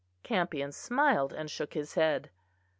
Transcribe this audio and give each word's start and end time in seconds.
Campion 0.23 0.71
smiled 0.71 1.31
and 1.31 1.51
shook 1.51 1.75
his 1.75 1.93
head. 1.93 2.31